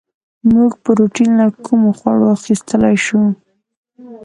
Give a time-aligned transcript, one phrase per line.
[0.53, 3.21] موږ پروټین له کومو خوړو اخیستلی شو